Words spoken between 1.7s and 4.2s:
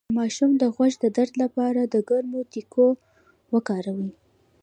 د ګرمو تکو وکاروئ